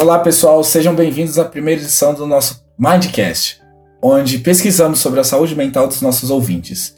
[0.00, 3.60] Olá pessoal, sejam bem-vindos à primeira edição do nosso Mindcast,
[4.00, 6.94] onde pesquisamos sobre a saúde mental dos nossos ouvintes.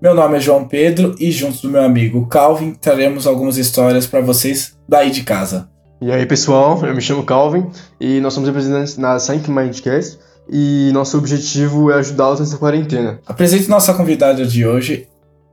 [0.00, 4.20] Meu nome é João Pedro e, junto do meu amigo Calvin, traremos algumas histórias para
[4.20, 5.68] vocês daí de casa.
[6.00, 7.68] E aí pessoal, eu me chamo Calvin
[8.00, 13.18] e nós somos representantes na Science Mindcast e nosso objetivo é ajudá-los nessa quarentena.
[13.26, 15.08] Apresento nossa convidada de hoje.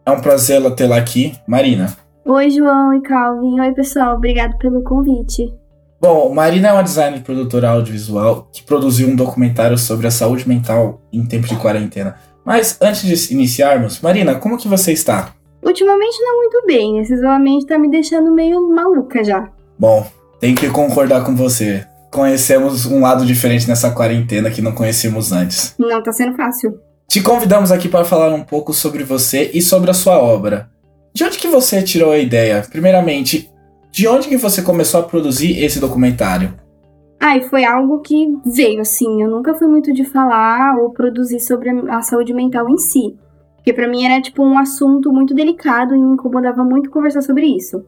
[0.06, 1.98] É um prazer ela tê-la aqui, Marina.
[2.24, 3.60] Oi, João e Calvin.
[3.60, 4.16] Oi, pessoal.
[4.16, 5.63] Obrigado pelo convite.
[6.04, 10.46] Bom, Marina é uma designer e produtora audiovisual que produziu um documentário sobre a saúde
[10.46, 12.18] mental em tempo de quarentena.
[12.44, 15.34] Mas antes de iniciarmos, Marina, como que você está?
[15.64, 17.00] Ultimamente não muito bem.
[17.00, 19.50] Esse isolamento tá me deixando meio maluca já.
[19.80, 20.06] Bom,
[20.42, 21.88] tenho que concordar com você.
[22.12, 25.74] Conhecemos um lado diferente nessa quarentena que não conhecíamos antes.
[25.80, 26.78] Não tá sendo fácil.
[27.08, 30.70] Te convidamos aqui para falar um pouco sobre você e sobre a sua obra.
[31.14, 32.62] De onde que você tirou a ideia?
[32.70, 33.53] Primeiramente,
[33.94, 36.52] de onde que você começou a produzir esse documentário?
[37.20, 39.22] Ah, e foi algo que veio assim.
[39.22, 43.16] Eu nunca fui muito de falar ou produzir sobre a saúde mental em si.
[43.56, 47.46] Porque para mim era tipo um assunto muito delicado e me incomodava muito conversar sobre
[47.46, 47.86] isso.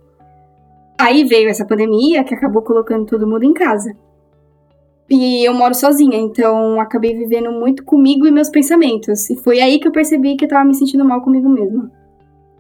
[0.96, 3.92] Aí veio essa pandemia que acabou colocando todo mundo em casa.
[5.10, 9.28] E eu moro sozinha, então acabei vivendo muito comigo e meus pensamentos.
[9.32, 11.92] E foi aí que eu percebi que eu tava me sentindo mal comigo mesma.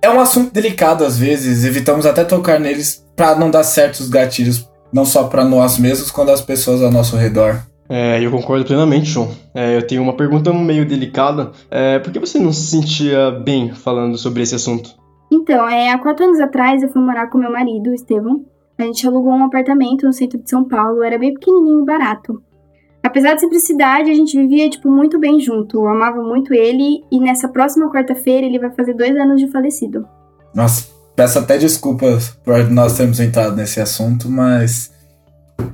[0.02, 4.67] É um assunto delicado às vezes, evitamos até tocar neles para não dar certos gatilhos
[4.91, 7.61] não só para nós mesmos, quanto as pessoas ao nosso redor.
[7.89, 9.30] É, eu concordo plenamente, João.
[9.53, 11.52] É, eu tenho uma pergunta meio delicada.
[11.69, 14.89] É, por que você não se sentia bem falando sobre esse assunto?
[15.31, 18.45] Então, é, há quatro anos atrás eu fui morar com meu marido, Estevão.
[18.77, 22.41] A gente alugou um apartamento no centro de São Paulo, era bem pequenininho e barato.
[23.03, 25.77] Apesar da simplicidade, a gente vivia, tipo, muito bem junto.
[25.77, 30.08] Eu amava muito ele e nessa próxima quarta-feira ele vai fazer dois anos de falecido.
[30.53, 34.92] Nossa, Peço até desculpas por nós termos entrado nesse assunto, mas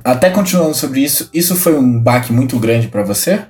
[0.04, 3.44] até continuando sobre isso, isso foi um baque muito grande para você?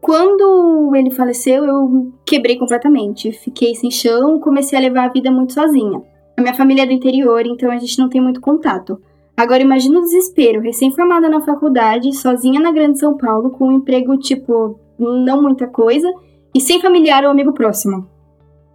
[0.00, 3.32] Quando ele faleceu, eu quebrei completamente.
[3.32, 6.02] Fiquei sem chão, comecei a levar a vida muito sozinha.
[6.36, 9.00] A minha família é do interior, então a gente não tem muito contato.
[9.36, 14.16] Agora imagina o desespero, recém-formada na faculdade, sozinha na Grande São Paulo, com um emprego
[14.16, 16.08] tipo não muita coisa
[16.54, 18.08] e sem familiar ou amigo próximo.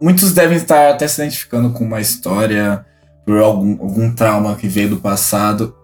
[0.01, 2.83] Muitos devem estar até se identificando com uma história
[3.25, 5.75] por algum, algum trauma que veio do passado.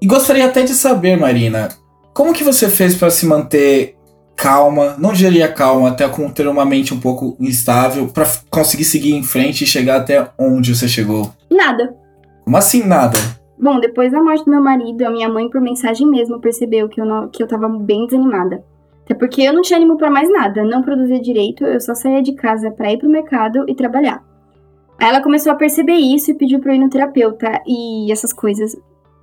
[0.00, 1.68] E gostaria até de saber, Marina,
[2.14, 3.96] como que você fez para se manter
[4.36, 9.14] calma, não diria calma, até com ter uma mente um pouco instável, para conseguir seguir
[9.14, 11.32] em frente e chegar até onde você chegou?
[11.50, 11.94] Nada.
[12.44, 13.18] Como assim nada?
[13.58, 17.00] Bom, depois da morte do meu marido, a minha mãe, por mensagem mesmo, percebeu que
[17.00, 18.64] eu, não, que eu tava bem desanimada.
[19.04, 22.22] Até porque eu não tinha ânimo para mais nada, não produzia direito, eu só saía
[22.22, 24.24] de casa para ir pro mercado e trabalhar.
[24.98, 28.32] Aí ela começou a perceber isso e pediu pra eu ir no terapeuta e essas
[28.32, 28.76] coisas.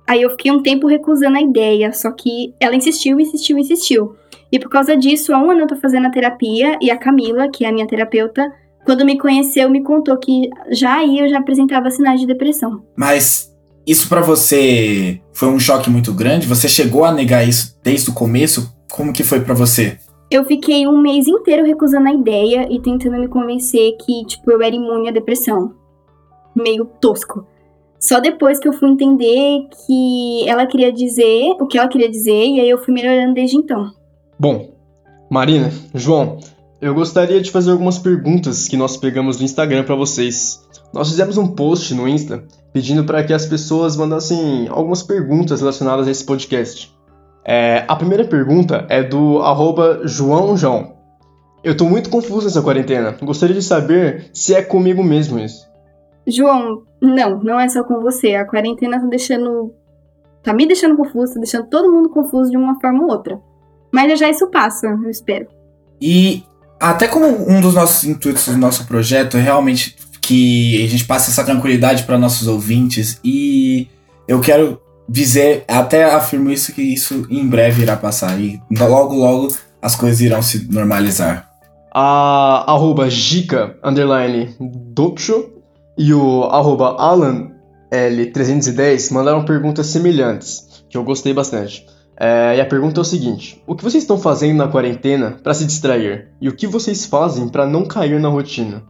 [0.06, 4.14] Aí eu fiquei um tempo recusando a ideia, só que ela insistiu, insistiu, insistiu.
[4.52, 7.48] E por causa disso, há um ano eu tô fazendo a terapia e a Camila,
[7.48, 8.52] que é a minha terapeuta,
[8.84, 12.82] quando me conheceu, me contou que já aí eu já apresentava sinais de depressão.
[12.96, 16.46] Mas isso para você foi um choque muito grande?
[16.46, 18.74] Você chegou a negar isso desde o começo?
[18.90, 19.98] Como que foi para você?
[20.30, 24.62] Eu fiquei um mês inteiro recusando a ideia e tentando me convencer que, tipo, eu
[24.62, 25.74] era imune à depressão.
[26.54, 27.46] Meio tosco.
[27.98, 32.46] Só depois que eu fui entender que ela queria dizer o que ela queria dizer,
[32.46, 33.90] e aí eu fui melhorando desde então.
[34.38, 34.72] Bom,
[35.28, 36.38] Marina, João,
[36.80, 40.66] eu gostaria de fazer algumas perguntas que nós pegamos no Instagram para vocês.
[40.94, 46.08] Nós fizemos um post no Insta pedindo para que as pessoas mandassem algumas perguntas relacionadas
[46.08, 46.90] a esse podcast.
[47.44, 50.96] É, a primeira pergunta é do arroba João João.
[51.62, 53.16] Eu tô muito confuso nessa quarentena.
[53.20, 55.68] Gostaria de saber se é comigo mesmo isso.
[56.26, 58.34] João, não, não é só com você.
[58.34, 59.72] A quarentena tá deixando.
[60.42, 63.38] tá me deixando confuso, tá deixando todo mundo confuso de uma forma ou outra.
[63.92, 65.48] Mas já, já isso passa, eu espero.
[66.00, 66.44] E
[66.78, 71.30] até como um dos nossos intuitos do nosso projeto é realmente que a gente passe
[71.30, 73.88] essa tranquilidade para nossos ouvintes e
[74.28, 78.38] eu quero dizer, até afirmo isso, que isso em breve irá passar.
[78.40, 79.52] E logo, logo
[79.82, 81.50] as coisas irão se normalizar.
[81.92, 83.08] A arroba
[83.82, 85.50] underline, Doksho,
[85.98, 87.50] e o arroba Alan
[87.92, 91.84] L310 mandaram perguntas semelhantes, que eu gostei bastante.
[92.16, 95.54] É, e a pergunta é o seguinte: O que vocês estão fazendo na quarentena para
[95.54, 96.28] se distrair?
[96.40, 98.84] E o que vocês fazem para não cair na rotina?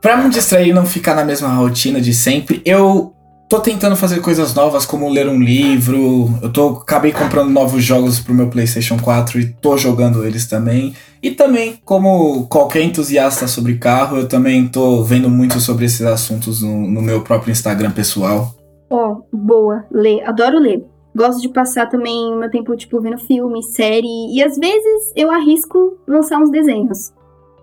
[0.00, 3.12] Para me distrair e não ficar na mesma rotina de sempre, eu
[3.50, 6.30] tô tentando fazer coisas novas, como ler um livro.
[6.40, 10.94] Eu tô acabei comprando novos jogos pro meu PlayStation 4 e tô jogando eles também.
[11.20, 16.62] E também, como qualquer entusiasta sobre carro, eu também tô vendo muito sobre esses assuntos
[16.62, 18.54] no, no meu próprio Instagram pessoal.
[18.88, 20.86] Ó, oh, boa, ler, adoro ler.
[21.14, 24.32] Gosto de passar também meu tempo, tipo, vendo filme, série.
[24.32, 27.12] E às vezes eu arrisco lançar uns desenhos.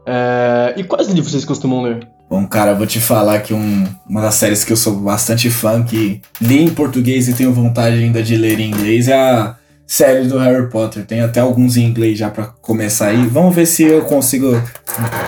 [0.05, 0.73] É...
[0.75, 2.16] E quais livros vocês costumam ler?
[2.29, 5.49] Bom, cara, eu vou te falar que um, uma das séries que eu sou bastante
[5.49, 9.55] fã, que li em português e tenho vontade ainda de ler em inglês, é a
[9.85, 11.05] série do Harry Potter.
[11.05, 13.25] Tem até alguns em inglês já para começar aí.
[13.27, 14.47] Vamos ver se eu consigo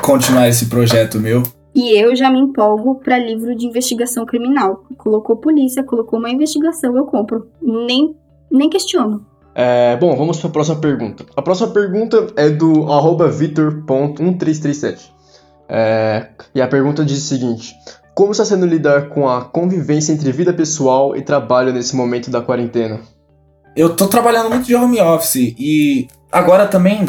[0.04, 1.42] continuar esse projeto meu.
[1.74, 4.84] E eu já me empolgo para livro de investigação criminal.
[4.98, 7.48] Colocou polícia, colocou uma investigação, eu compro.
[7.62, 8.14] Nem,
[8.52, 9.26] nem questiono.
[9.56, 11.26] É, bom, vamos para a próxima pergunta.
[11.36, 12.86] A próxima pergunta é do
[13.32, 15.12] vitor.1337.
[15.70, 17.76] É, e a pergunta diz o seguinte:
[18.16, 22.42] Como está sendo lidar com a convivência entre vida pessoal e trabalho nesse momento da
[22.42, 23.00] quarentena?
[23.76, 27.06] Eu tô trabalhando muito de home office e agora também,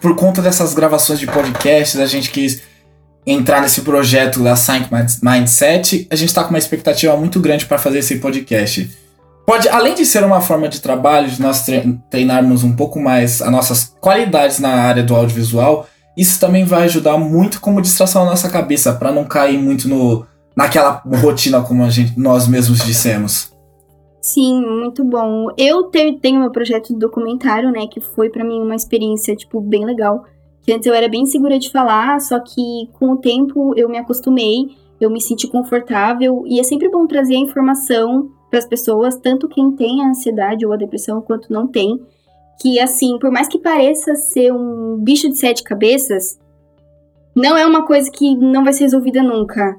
[0.00, 2.62] por conta dessas gravações de podcast, a gente quis
[3.26, 7.78] entrar nesse projeto da Science Mindset, a gente está com uma expectativa muito grande para
[7.78, 8.90] fazer esse podcast.
[9.46, 11.64] Pode, além de ser uma forma de trabalho, de nós
[12.10, 15.86] treinarmos um pouco mais as nossas qualidades na área do audiovisual,
[16.16, 20.26] isso também vai ajudar muito como distração na nossa cabeça, para não cair muito no,
[20.54, 23.52] naquela rotina como a gente, nós mesmos dissemos.
[24.20, 25.48] Sim, muito bom.
[25.56, 29.60] Eu te, tenho meu projeto de documentário, né, que foi para mim uma experiência, tipo,
[29.60, 30.24] bem legal.
[30.62, 33.98] Que antes eu era bem segura de falar, só que com o tempo eu me
[33.98, 39.16] acostumei, eu me senti confortável, e é sempre bom trazer a informação para as pessoas,
[39.16, 42.00] tanto quem tem a ansiedade ou a depressão quanto não tem,
[42.62, 46.38] que, assim, por mais que pareça ser um bicho de sete cabeças,
[47.34, 49.76] não é uma coisa que não vai ser resolvida nunca.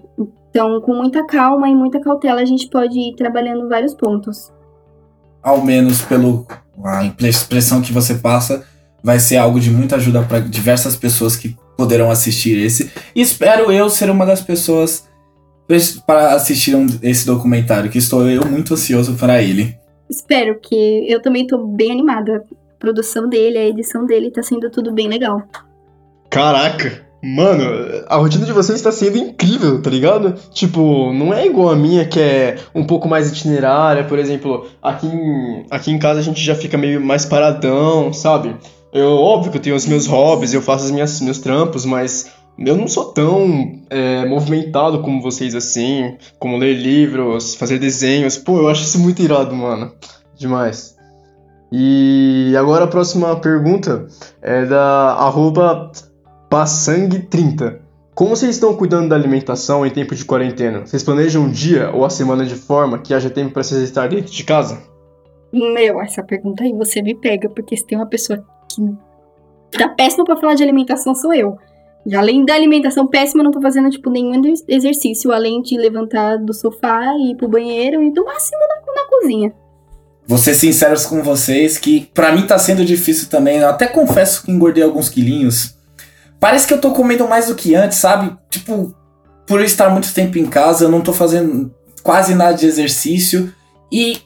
[0.49, 4.51] Então, com muita calma e muita cautela, a gente pode ir trabalhando vários pontos.
[5.41, 6.45] Ao menos pelo
[6.83, 8.65] a expressão que você passa,
[9.01, 12.91] vai ser algo de muita ajuda para diversas pessoas que poderão assistir esse.
[13.15, 15.07] E espero eu ser uma das pessoas
[16.05, 19.73] para assistir esse documentário, que estou eu muito ansioso para ele.
[20.09, 22.43] Espero que eu também estou bem animada
[22.83, 25.41] produção dele, a edição dele, tá sendo tudo bem legal.
[26.29, 27.01] Caraca!
[27.23, 27.63] Mano,
[28.09, 30.35] a rotina de vocês está sendo incrível, tá ligado?
[30.51, 35.07] Tipo, não é igual a minha que é um pouco mais itinerária, por exemplo, aqui
[35.07, 38.53] em, aqui em casa a gente já fica meio mais paradão, sabe?
[38.91, 42.29] Eu, óbvio que eu tenho os meus hobbies, eu faço os minhas, meus trampos, mas
[42.59, 48.37] eu não sou tão é, movimentado como vocês assim, como ler livros, fazer desenhos.
[48.37, 49.93] Pô, eu acho isso muito irado, mano.
[50.35, 50.93] Demais.
[51.75, 54.05] E agora a próxima pergunta
[54.43, 55.91] é da arroba
[56.47, 57.79] Passang30.
[58.13, 60.85] Como vocês estão cuidando da alimentação em tempo de quarentena?
[60.85, 64.07] Vocês planejam um dia ou a semana de forma que haja tempo para vocês estar
[64.07, 64.83] dentro de casa?
[65.51, 68.45] Meu, essa pergunta aí você me pega, porque se tem uma pessoa
[69.71, 71.57] que tá péssima para falar de alimentação sou eu.
[72.05, 76.37] E além da alimentação péssima, eu não tô fazendo, tipo, nenhum exercício, além de levantar
[76.37, 79.62] do sofá e ir pro banheiro e do máximo na, na cozinha.
[80.27, 83.57] Vou ser sincero com vocês que para mim tá sendo difícil também.
[83.57, 85.75] Eu até confesso que engordei alguns quilinhos.
[86.39, 88.35] Parece que eu tô comendo mais do que antes, sabe?
[88.49, 88.95] Tipo,
[89.45, 93.53] por eu estar muito tempo em casa, eu não tô fazendo quase nada de exercício.
[93.91, 94.21] E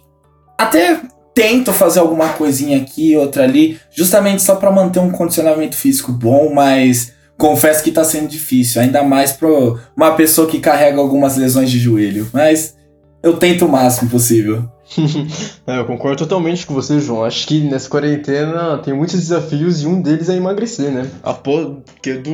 [0.58, 1.02] até
[1.34, 6.52] tento fazer alguma coisinha aqui, outra ali, justamente só para manter um condicionamento físico bom,
[6.52, 9.48] mas confesso que tá sendo difícil, ainda mais para
[9.96, 12.28] uma pessoa que carrega algumas lesões de joelho.
[12.34, 12.76] Mas
[13.22, 14.68] eu tento o máximo possível.
[15.68, 17.24] é, eu concordo totalmente com você, João.
[17.24, 21.10] Acho que nessa quarentena tem muitos desafios e um deles é emagrecer, né?
[21.24, 21.82] Apo...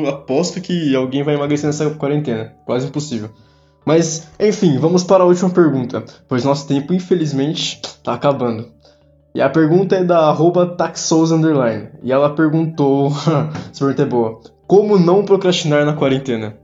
[0.07, 2.53] Aposto que alguém vai emagrecer nessa quarentena.
[2.65, 3.29] Quase impossível.
[3.86, 8.72] Mas, enfim, vamos para a última pergunta, pois nosso tempo, infelizmente, está acabando.
[9.36, 10.65] E a pergunta é da arroba
[11.31, 11.89] Underline.
[12.01, 13.12] E ela perguntou,
[13.74, 16.55] se pergunta é boa, como não procrastinar na quarentena?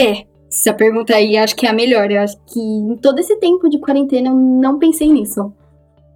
[0.00, 2.10] É, essa pergunta aí acho que é a melhor.
[2.10, 5.52] Eu acho que em todo esse tempo de quarentena eu não pensei nisso.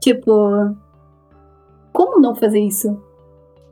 [0.01, 0.77] Tipo,
[1.93, 3.03] como não fazer isso?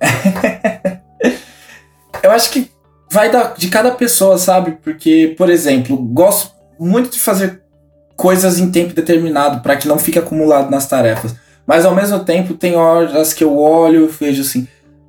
[2.23, 2.69] eu acho que
[3.11, 4.73] vai da, de cada pessoa, sabe?
[4.83, 7.63] Porque, por exemplo, gosto muito de fazer
[8.17, 11.35] coisas em tempo determinado para que não fique acumulado nas tarefas.
[11.65, 14.67] Mas ao mesmo tempo tem horas que eu olho e vejo assim,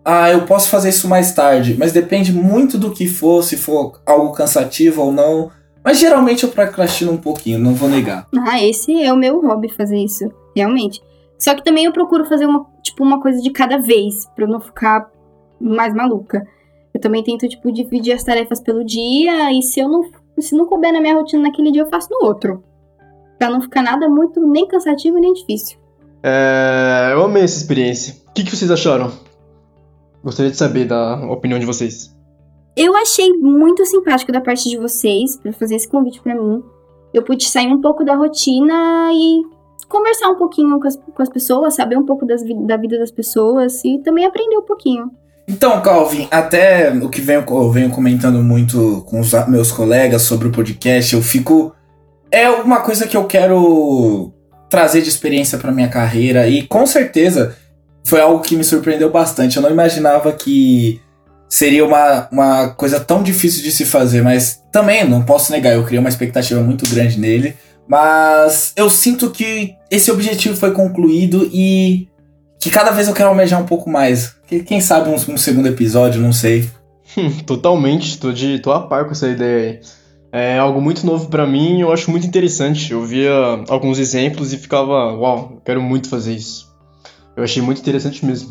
[0.09, 3.99] ah, eu posso fazer isso mais tarde, mas depende muito do que for, se for
[4.05, 5.51] algo cansativo ou não.
[5.83, 8.25] Mas geralmente eu procrastino um pouquinho, não vou negar.
[8.47, 11.01] Ah, esse é o meu hobby fazer isso, realmente.
[11.37, 14.49] Só que também eu procuro fazer uma, tipo, uma coisa de cada vez, pra eu
[14.49, 15.11] não ficar
[15.59, 16.47] mais maluca.
[16.93, 20.09] Eu também tento, tipo, dividir as tarefas pelo dia, e se eu não.
[20.39, 22.63] Se não couber na minha rotina naquele dia, eu faço no outro.
[23.37, 25.77] Pra não ficar nada muito nem cansativo nem difícil.
[26.23, 28.15] É, eu amei essa experiência.
[28.29, 29.26] O que, que vocês acharam?
[30.24, 32.15] Gostaria de saber da opinião de vocês.
[32.75, 36.62] Eu achei muito simpático da parte de vocês para fazer esse convite para mim.
[37.13, 39.41] Eu pude sair um pouco da rotina e
[39.89, 43.09] conversar um pouquinho com as, com as pessoas, saber um pouco das, da vida das
[43.09, 45.09] pessoas e também aprender um pouquinho.
[45.47, 50.50] Então, Calvin, até o que venho, eu venho comentando muito com os meus colegas sobre
[50.50, 51.74] o podcast, eu fico.
[52.29, 54.33] É uma coisa que eu quero
[54.69, 57.55] trazer de experiência para minha carreira e com certeza
[58.06, 59.58] foi algo que me surpreendeu bastante.
[59.58, 61.01] Eu não imaginava que
[61.50, 65.84] seria uma, uma coisa tão difícil de se fazer, mas também não posso negar, eu
[65.84, 67.56] criei uma expectativa muito grande nele.
[67.88, 72.08] Mas eu sinto que esse objetivo foi concluído e
[72.60, 74.36] que cada vez eu quero almejar um pouco mais.
[74.66, 76.70] Quem sabe um, um segundo episódio, não sei.
[77.46, 79.80] Totalmente, tô, de, tô a par com essa ideia aí.
[80.30, 82.92] É algo muito novo para mim eu acho muito interessante.
[82.92, 83.32] Eu via
[83.70, 86.68] alguns exemplos e ficava, uau, quero muito fazer isso.
[87.38, 88.50] Eu achei muito interessante mesmo.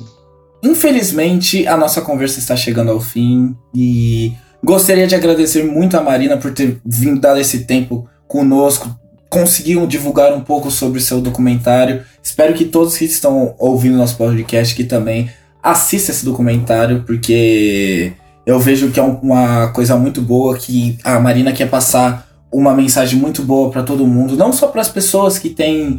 [0.63, 6.37] Infelizmente, a nossa conversa está chegando ao fim e gostaria de agradecer muito a Marina
[6.37, 8.89] por ter vindo dar esse tempo conosco,
[9.29, 12.05] conseguiram divulgar um pouco sobre o seu documentário.
[12.23, 15.29] Espero que todos que estão ouvindo nosso podcast que também
[15.61, 18.13] assistam esse documentário, porque
[18.47, 23.19] eu vejo que é uma coisa muito boa que a Marina quer passar uma mensagem
[23.19, 25.99] muito boa para todo mundo, não só para as pessoas que têm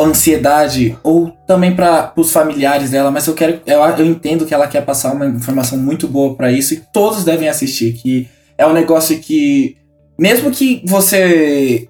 [0.00, 4.66] ansiedade ou também para os familiares dela, mas eu quero eu, eu entendo que ela
[4.66, 8.72] quer passar uma informação muito boa para isso e todos devem assistir, que é um
[8.72, 9.76] negócio que
[10.18, 11.88] mesmo que você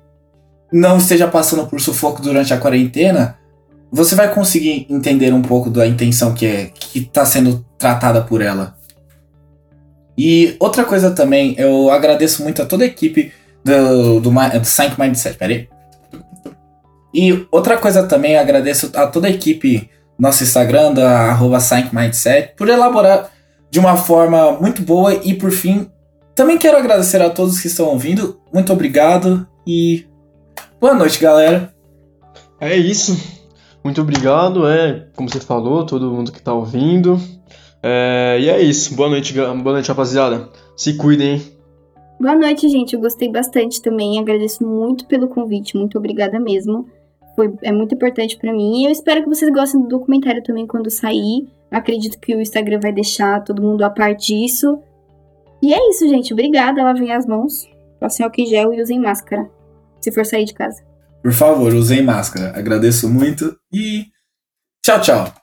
[0.72, 3.36] não esteja passando por sufoco durante a quarentena,
[3.90, 8.40] você vai conseguir entender um pouco da intenção que é que está sendo tratada por
[8.40, 8.74] ela.
[10.16, 13.32] E outra coisa também, eu agradeço muito a toda a equipe
[13.64, 15.36] do, do, do Mindset.
[15.36, 15.68] Peraí.
[17.14, 21.58] E outra coisa também, agradeço a toda a equipe nosso Instagram, da arroba
[21.92, 23.30] Mindset, por elaborar
[23.70, 25.14] de uma forma muito boa.
[25.14, 25.90] E por fim,
[26.34, 28.40] também quero agradecer a todos que estão ouvindo.
[28.52, 30.06] Muito obrigado e
[30.82, 31.72] Boa noite, galera.
[32.60, 33.16] É isso.
[33.84, 37.20] Muito obrigado, é, como você falou, todo mundo que tá ouvindo.
[37.80, 38.92] É, e é isso.
[38.96, 40.48] Boa noite, boa noite, rapaziada.
[40.76, 41.40] Se cuidem.
[42.20, 42.94] Boa noite, gente.
[42.94, 44.18] Eu gostei bastante também.
[44.18, 45.76] Agradeço muito pelo convite.
[45.76, 46.88] Muito obrigada mesmo.
[47.34, 48.82] Foi, é muito importante para mim.
[48.82, 51.48] E eu espero que vocês gostem do documentário também quando sair.
[51.70, 54.78] Acredito que o Instagram vai deixar todo mundo a par disso.
[55.62, 56.32] E é isso, gente.
[56.32, 56.82] Obrigada.
[56.82, 57.68] Lavem as mãos.
[57.98, 59.48] Passem álcool gel e usem máscara
[60.00, 60.82] se for sair de casa.
[61.22, 62.52] Por favor, usem máscara.
[62.58, 64.06] Agradeço muito e
[64.84, 65.41] tchau, tchau.